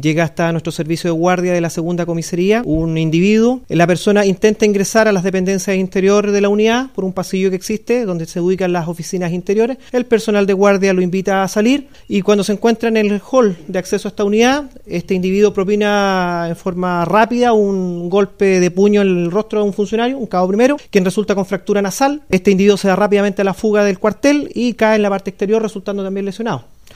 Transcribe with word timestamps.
llega 0.00 0.24
hasta 0.24 0.50
nuestro 0.52 0.72
servicio 0.72 1.12
de 1.12 1.18
guardia 1.18 1.52
de 1.52 1.60
la 1.60 1.70
segunda 1.70 2.06
comisaría 2.06 2.62
un 2.64 2.98
individuo. 2.98 3.60
La 3.68 3.86
persona 3.86 4.24
intenta 4.24 4.66
ingresar 4.66 5.08
a 5.08 5.12
las 5.12 5.22
dependencias 5.22 5.76
interiores 5.76 6.32
de 6.32 6.40
la 6.40 6.48
unidad 6.48 6.90
por 6.94 7.04
un 7.04 7.12
pasillo 7.12 7.50
que 7.50 7.56
existe 7.56 8.04
donde 8.04 8.26
se 8.26 8.40
ubican 8.40 8.72
las 8.72 8.88
oficinas 8.88 9.32
interiores. 9.32 9.78
El 9.92 10.06
personal 10.06 10.46
de 10.46 10.52
guardia 10.52 10.92
lo 10.92 11.02
invita 11.02 11.42
a 11.42 11.48
salir 11.48 11.88
y 12.08 12.22
cuando 12.22 12.44
se 12.44 12.52
encuentra 12.52 12.88
en 12.88 12.96
el 12.96 13.20
hall 13.30 13.56
de 13.66 13.78
acceso 13.78 14.08
a 14.08 14.10
esta 14.10 14.24
unidad, 14.24 14.70
este 14.86 15.14
individuo 15.14 15.52
propina 15.52 16.46
en 16.48 16.56
forma 16.56 17.04
rápida 17.04 17.52
un 17.52 18.08
golpe 18.08 18.60
de 18.60 18.70
puño 18.70 19.02
en 19.02 19.08
el 19.08 19.30
rostro 19.30 19.60
de 19.60 19.66
un 19.66 19.72
funcionario, 19.72 20.18
un 20.18 20.26
cabo 20.26 20.48
primero, 20.48 20.76
quien 20.90 21.04
resulta 21.04 21.34
con 21.34 21.46
fractura 21.46 21.82
nasal. 21.82 22.22
Este 22.28 22.50
individuo 22.50 22.76
se 22.76 22.88
da 22.88 22.96
rápidamente 22.96 23.42
a 23.42 23.44
la 23.44 23.54
fuga 23.54 23.84
del 23.84 23.98
cuartel 23.98 24.50
y 24.54 24.74
cae 24.74 24.96
en 24.96 25.02
la 25.02 25.10
parte 25.10 25.30
exterior 25.30 25.62
resultando 25.62 26.04
también 26.04 26.26
lesionado. 26.26 26.78